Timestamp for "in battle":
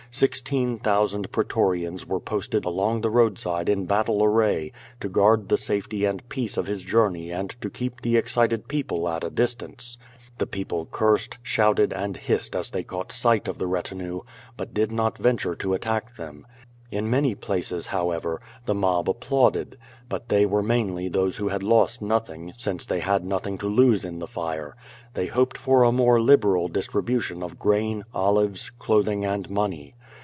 3.69-4.21